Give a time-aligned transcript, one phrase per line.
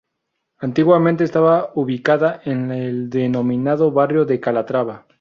[0.57, 5.05] Antiguamente estaba ubicada en el denominado barrio de Calatrava.